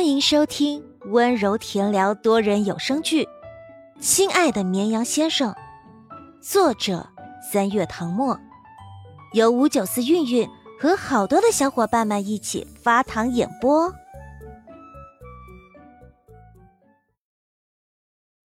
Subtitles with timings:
[0.00, 3.24] 欢迎收听温柔甜聊多人有声剧
[4.00, 5.52] 《亲爱的绵羊先生》，
[6.40, 7.06] 作者
[7.52, 8.40] 三月唐末，
[9.34, 10.48] 由五九四韵韵
[10.80, 13.92] 和好多的小伙伴们一起发糖演播。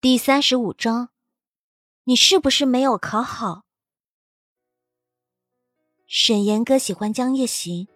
[0.02, 1.08] 第三十五章，
[2.04, 3.62] 你是不是没有考好？
[6.06, 7.88] 沈岩哥喜欢江夜行。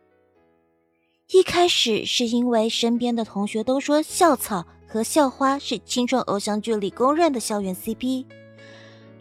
[1.31, 8.25] 一开始是因为身边的同学都说校草和校花是青春偶像剧里公认的校园 CP，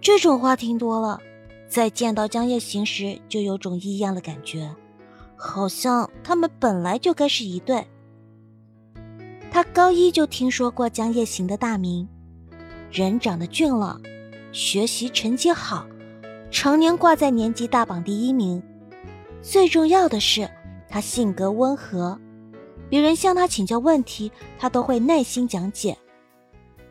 [0.01, 1.21] 这种话听多了，
[1.69, 4.75] 在见到江夜行时就有种异样的感觉，
[5.37, 7.87] 好像他们本来就该是一对。
[9.51, 12.09] 他高一就听说过江夜行的大名，
[12.91, 14.01] 人长得俊朗，
[14.51, 15.87] 学习成绩好，
[16.51, 18.63] 常年挂在年级大榜第一名，
[19.43, 20.49] 最重要的是。
[20.89, 22.19] 他性格温和，
[22.89, 25.97] 别人向他请教问题，他都会耐心讲解，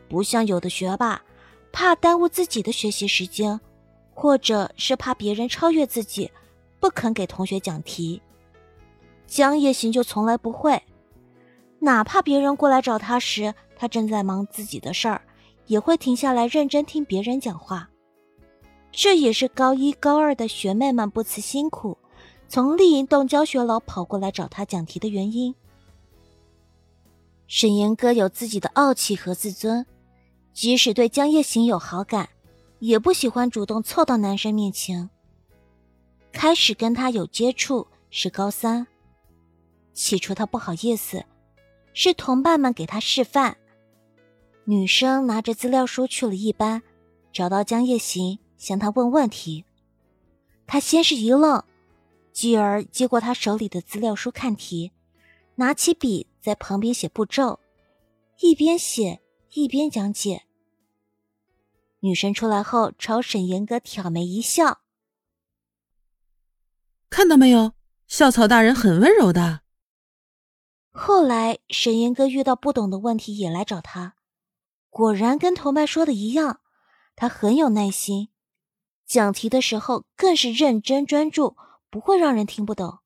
[0.08, 1.20] 不像有的学霸，
[1.72, 3.60] 怕耽误自己的学习时间，
[4.14, 6.30] 或者是怕别人超越自己，
[6.78, 8.22] 不肯给同学讲题。
[9.26, 10.82] 江夜行就从来不会，
[11.80, 15.20] 哪怕别人过来找他时，他正在忙自己的事儿，
[15.66, 17.90] 也会停下来认真听别人讲话。
[18.90, 21.98] 这也是高一高二的学妹们不辞辛苦。
[22.48, 25.54] 从另一栋教学楼跑过来找他讲题的原因。
[27.46, 29.86] 沈岩哥有自己的傲气和自尊，
[30.52, 32.30] 即使对江夜行有好感，
[32.78, 35.10] 也不喜欢主动凑到男生面前。
[36.32, 38.86] 开始跟他有接触是高三，
[39.92, 41.24] 起初他不好意思，
[41.92, 43.56] 是同伴们给他示范。
[44.64, 46.82] 女生拿着资料书去了一班，
[47.32, 49.64] 找到江夜行，向他问问题。
[50.66, 51.62] 他先是一愣。
[52.38, 54.92] 继而接过他手里的资料书看题，
[55.56, 57.58] 拿起笔在旁边写步骤，
[58.38, 59.20] 一边写
[59.54, 60.44] 一边讲解。
[61.98, 64.78] 女神出来后朝沈岩哥挑眉一笑
[67.10, 67.72] ：“看到没有，
[68.06, 69.62] 校草大人很温柔的。”
[70.94, 74.14] 后来沈岩哥遇到不懂的问题也来找他，
[74.90, 76.60] 果然跟同伴说的一样，
[77.16, 78.28] 他很有耐心，
[79.04, 81.56] 讲题的时候更是认真专注。
[81.90, 82.98] 不会让人听不懂。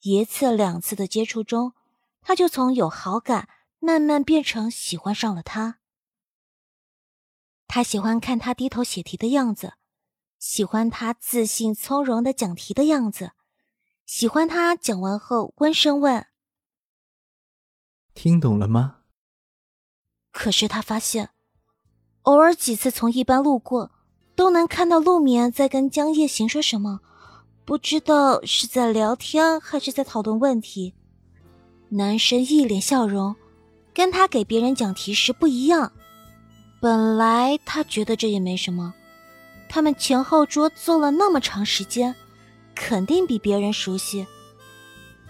[0.00, 1.74] 一次两次的接触中，
[2.22, 3.48] 他就从有好感
[3.78, 5.78] 慢慢变成喜欢上了他。
[7.66, 9.74] 他喜欢看他低头写题的样子，
[10.38, 13.32] 喜欢他自信从容的讲题的样子，
[14.06, 16.26] 喜欢他讲完后温声问
[18.14, 19.02] ：“听懂了吗？”
[20.32, 21.30] 可是他发现，
[22.22, 23.92] 偶尔几次从一班路过，
[24.34, 27.00] 都能看到陆眠在跟江夜行说什么。
[27.64, 30.92] 不知道是在聊天还是在讨论问题，
[31.90, 33.36] 男生一脸笑容，
[33.94, 35.92] 跟他给别人讲题时不一样。
[36.80, 38.92] 本来他觉得这也没什么，
[39.68, 42.12] 他们前后桌坐了那么长时间，
[42.74, 44.26] 肯定比别人熟悉。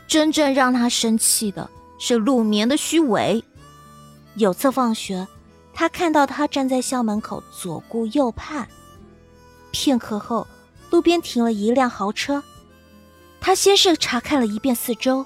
[0.07, 3.45] 真正让他生气的是陆眠的虚伪。
[4.37, 5.27] 有次放学，
[5.75, 8.67] 他看到他站在校门口左顾右盼，
[9.73, 10.47] 片刻后。
[10.91, 12.43] 路边停了一辆豪车，
[13.41, 15.25] 他先是查看了一遍四周，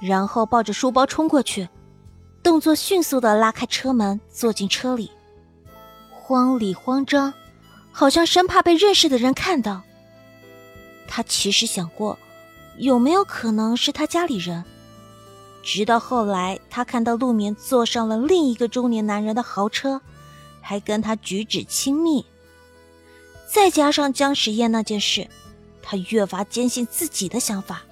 [0.00, 1.68] 然后抱着书包冲过去，
[2.42, 5.10] 动作迅速的拉开车门，坐进车里，
[6.10, 7.32] 慌里慌张，
[7.90, 9.82] 好像生怕被认识的人看到。
[11.08, 12.18] 他其实想过，
[12.76, 14.62] 有没有可能是他家里人？
[15.62, 20.00] 直到后来，他看到陆眠坐上了另一个中年男人的豪车，
[20.60, 22.24] 还跟他举止亲密。
[23.52, 25.28] 再加上江时宴那件事，
[25.82, 27.82] 他越发坚信自己的想法：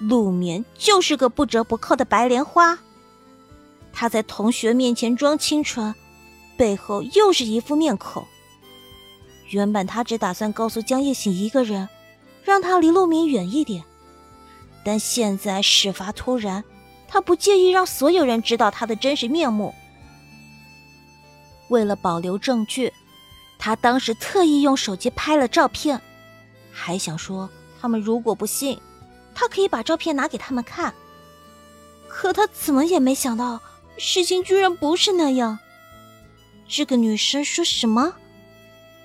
[0.00, 2.76] 陆眠就是个不折不扣的白莲花。
[3.92, 5.94] 他在同学面前装清纯，
[6.56, 8.26] 背后又是一副面孔。
[9.50, 11.88] 原本他只打算告诉江夜行一个人，
[12.42, 13.84] 让他离陆眠远一点，
[14.84, 16.64] 但现在事发突然，
[17.06, 19.72] 他不介意让所有人知道他的真实面目。
[21.68, 22.92] 为了保留证据。
[23.66, 26.00] 他当时特意用手机拍了照片，
[26.70, 28.78] 还想说他们如果不信，
[29.34, 30.94] 他可以把照片拿给他们看。
[32.06, 33.60] 可他怎么也没想到，
[33.98, 35.58] 事情居然不是那样。
[36.68, 38.14] 这个女生说什么？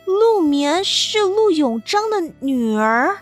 [0.06, 3.18] 陆眠是陆永章的女儿。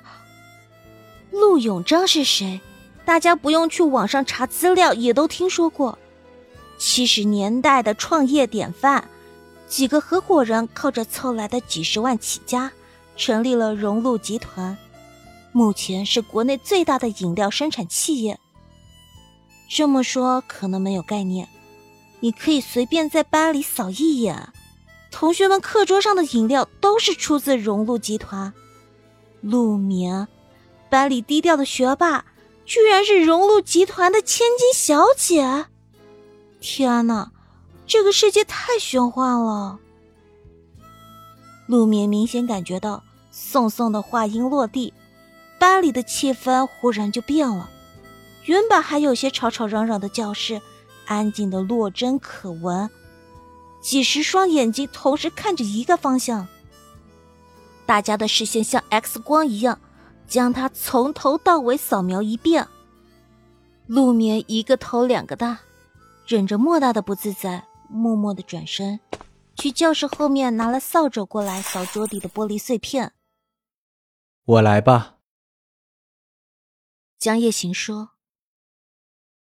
[1.32, 2.60] 陆永章是谁？
[3.06, 5.98] 大家不用去网上查资料，也都听说过。
[6.78, 9.10] 七十年代的创业典范。
[9.70, 12.72] 几个合伙人靠着凑来的几十万起家，
[13.16, 14.76] 成立了荣禄集团，
[15.52, 18.40] 目前是国内最大的饮料生产企业。
[19.70, 21.48] 这么说可能没有概念，
[22.20, 24.52] 你可以随便在班里扫一眼，
[25.12, 28.52] 同学们课桌上的饮料都是出自荣禄集团。
[29.42, 30.28] 陆眠，
[30.90, 32.26] 班里低调的学霸，
[32.66, 35.68] 居然是荣禄集团的千金小姐！
[36.60, 37.32] 天哪，
[37.90, 39.80] 这个世界太玄幻了。
[41.66, 44.94] 陆眠明显感觉到宋宋的话音落地，
[45.58, 47.68] 班里的气氛忽然就变了。
[48.46, 50.62] 原本还有些吵吵嚷嚷的教室，
[51.08, 52.88] 安静的落针可闻。
[53.82, 56.48] 几十双眼睛同时看着一个方向，
[57.88, 59.80] 大家的视线像 X 光一样，
[60.28, 62.68] 将他从头到尾扫描一遍。
[63.88, 65.58] 陆眠一个头两个大，
[66.28, 69.00] 忍着莫大的不自在，默默的转身，
[69.56, 73.14] 去教室后面拿了扫帚过来扫桌底的玻璃碎片。
[74.46, 75.18] 我来吧。
[77.18, 78.12] 江夜行说。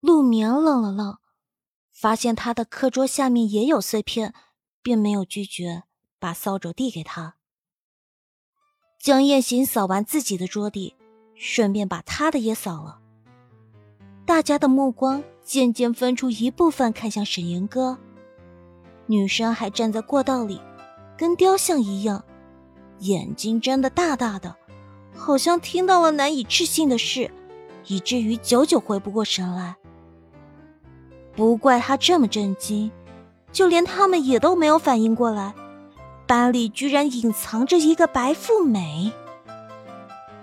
[0.01, 1.18] 陆眠愣了愣，
[1.92, 4.34] 发现他的课桌下面也有碎片，
[4.81, 5.84] 并没有拒绝，
[6.19, 7.36] 把扫帚递给他。
[8.98, 10.96] 江夜行扫完自己的桌底，
[11.36, 13.01] 顺便把他的也扫了。
[14.25, 17.98] 大家的目光渐渐分出一部分看向沈岩哥，
[19.10, 20.62] 女生还站在过道里，
[21.18, 22.24] 跟雕像一样，
[23.00, 24.56] 眼睛睁得大大的，
[25.16, 27.32] 好像听到了难以置信的事，
[27.88, 29.78] 以至于久久回不过神来。
[31.36, 32.92] 不怪他这么震惊，
[33.52, 35.56] 就连他们也都没有反应过来，
[36.28, 39.12] 班里居然隐藏着一个白富美。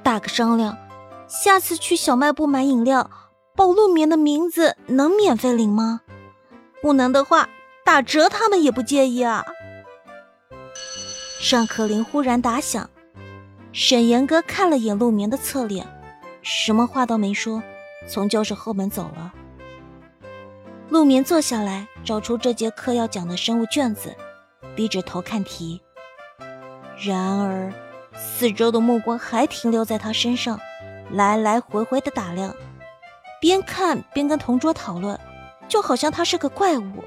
[0.03, 0.77] 大个商量，
[1.29, 3.09] 下次去小卖部买饮料，
[3.55, 6.01] 报陆眠的名字能免费领吗？
[6.83, 7.49] 不能的话，
[7.87, 9.45] 打折他们也不介意啊。
[11.41, 12.91] 上课铃忽然打响，
[13.73, 15.87] 沈岩哥看了眼陆眠的侧脸，
[16.43, 17.63] 什么话都没说，
[18.09, 19.33] 从教室后门走了。
[20.89, 24.17] 陆眠坐下来，找出这节课要讲的生物卷子，
[24.75, 25.81] 低着头看题。
[26.99, 27.73] 然而，
[28.17, 30.59] 四周的目光还停留在他身上，
[31.13, 32.53] 来来回回的打量，
[33.41, 35.17] 边看边跟同桌讨论，
[35.69, 37.05] 就好像他是个怪物。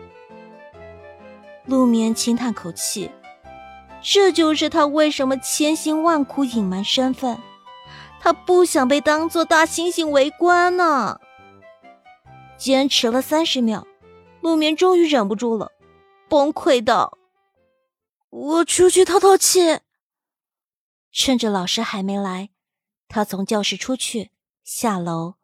[1.70, 3.12] 陆眠轻叹口气，
[4.02, 7.40] 这就是他为什么千辛万苦隐瞒身份，
[8.20, 11.20] 他不想被当做大猩猩围观呢。
[12.58, 13.86] 坚持了三十秒，
[14.42, 15.72] 陆眠终于忍不住了，
[16.28, 17.20] 崩溃道
[18.32, 19.82] ：“我出去透透气。”
[21.14, 22.50] 趁着老师还没来，
[23.08, 24.32] 他从教室出去，
[24.64, 25.36] 下楼，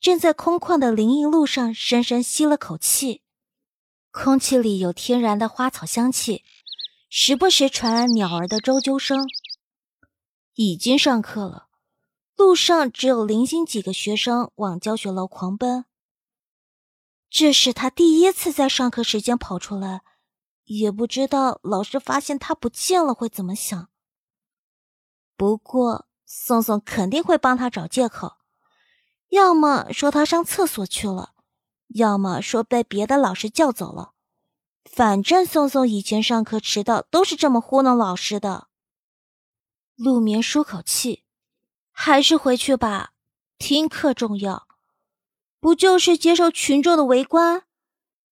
[0.00, 3.22] 正在空旷的林荫路上深深吸了口气，
[4.18, 6.42] 空气里有天然的花草香气，
[7.10, 9.26] 时不时传来鸟儿的啾啾声。
[10.54, 11.68] 已经上课了，
[12.34, 15.84] 路上只有零星几个学生往教学楼狂奔。
[17.28, 20.00] 这是他第一次在上课时间跑出来，
[20.64, 23.90] 也不知道老师发现他不见了会怎么想。
[25.36, 28.38] 不过宋宋肯定会帮他找借口，
[29.28, 31.34] 要么说他上厕所去了，
[31.88, 34.12] 要么说被别的老师叫走了。
[34.84, 38.68] 反正宋宋以前上课迟到都是这么糊弄老师的。
[39.96, 41.24] 陆眠舒口气，
[41.90, 43.12] 还是回去吧，
[43.58, 44.66] 听课重要。
[45.58, 47.64] 不就是接受群众的围观？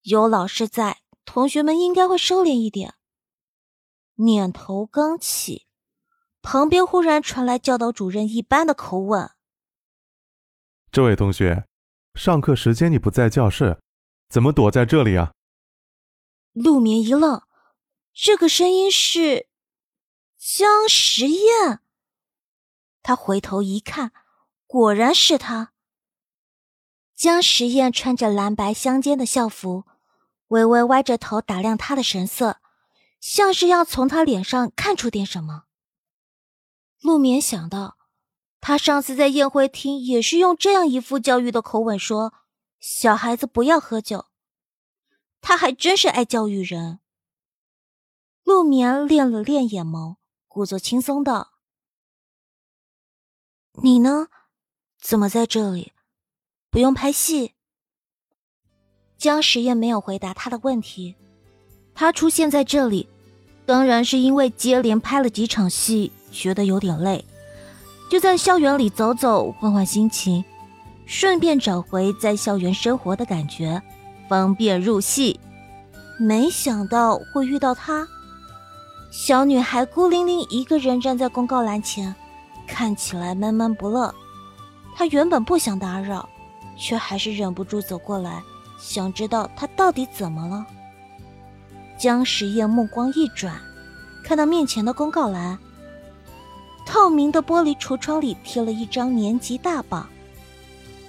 [0.03, 2.95] 有老师在，同学们应该会收敛一点。
[4.17, 5.67] 念头刚起，
[6.41, 9.31] 旁边忽然传来教导主任一般的口吻
[10.93, 11.67] ：“这位同学，
[12.15, 13.81] 上课时间你不在教室，
[14.29, 15.33] 怎么躲在这里啊？”
[16.53, 17.43] 陆眠一愣，
[18.13, 19.49] 这个声音是
[20.39, 21.81] 江时宴。
[23.03, 24.13] 他回头一看，
[24.67, 25.73] 果然是他。
[27.15, 29.85] 江实验穿着蓝白相间的校服，
[30.49, 32.61] 微微歪着头打量他的神色，
[33.21, 35.65] 像是要从他脸上看出点什么。
[37.01, 37.97] 陆眠想到，
[38.67, 42.33] 他上次在宴会厅也是用这样一副教育的口吻说
[42.81, 44.25] ：“小孩子不要喝酒。”
[45.43, 47.01] 他还真是爱教育人。
[48.43, 50.17] 陆眠练了练眼眸，
[50.49, 51.53] 故作轻松道
[53.83, 54.29] ：“你呢？
[54.99, 55.93] 怎么在这里？”
[56.73, 57.53] 不用拍戏。
[59.19, 61.17] 江实验没有回答他的问题。
[61.95, 63.11] 他出现在这里，
[63.67, 67.23] 当然是因为接连拍了几场戏，觉得有点累，
[68.11, 70.45] 就在校园里走走，换换心情，
[71.07, 73.83] 顺便找回在校园生活的感觉，
[74.29, 75.41] 方便入戏。
[76.19, 78.07] 没想到会遇到他。
[79.11, 82.15] 小女孩孤零零一个人站在公告栏前，
[82.67, 84.15] 看起来闷闷不乐。
[84.97, 86.29] 她原本不想打扰。
[86.77, 88.43] 却还是忍不住走过来，
[88.81, 90.67] 想知道他到底怎么了。
[91.97, 93.55] 江时宴目光一转，
[94.25, 95.57] 看到面前的公告栏，
[96.85, 100.09] 透明的玻璃橱窗里贴了一张年级大榜，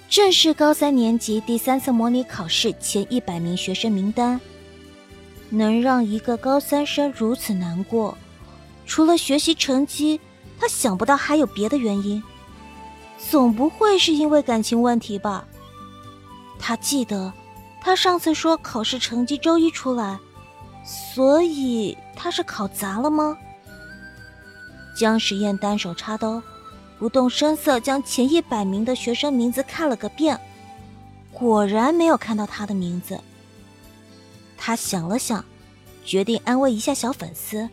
[0.09, 4.39] 正是高三年级第三次模拟考试前一百名学生名单。
[5.49, 8.17] 能让一个高三生如此难过，
[8.85, 10.19] 除了学习成绩，
[10.59, 12.21] 他想不到还有别的原因。
[13.29, 15.45] 总不会是因为感情问题吧？
[16.59, 17.31] 他记得，
[17.81, 20.17] 他上次说考试成绩周一出来，
[20.83, 23.37] 所以他是考砸了吗？
[24.95, 26.41] 江时宴单手插兜，
[26.97, 30.39] 不动声色将前一百名的学生名字看了个遍，
[31.31, 33.19] 果然没有看到他的名字。
[34.57, 35.43] 他想了想，
[36.05, 37.69] 决定安慰一下小粉丝。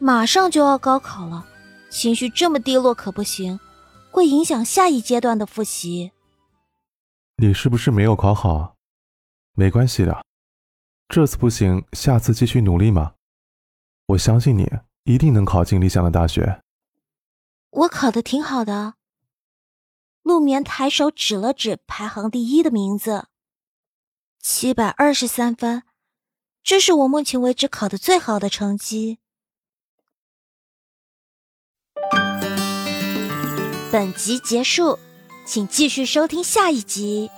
[0.00, 1.46] 马上就要高考了，
[1.88, 3.60] 情绪这么低落可不行，
[4.10, 6.10] 会影响下一阶段的复习。
[7.36, 8.74] 你是不是没有考好？
[9.54, 10.24] 没关系的，
[11.08, 13.12] 这次不行，下次继续努力嘛。
[14.06, 14.64] 我相信你
[15.04, 16.62] 一定能考进理想的大学。
[17.70, 18.94] 我考的挺好的。
[20.22, 23.26] 陆眠抬手指了指排行第一的名字，
[24.38, 25.82] 七百二十三分。
[26.62, 29.18] 这是我目前为止考的最好的成绩。
[33.90, 34.98] 本集结束，
[35.44, 37.28] 请继续收听下一集。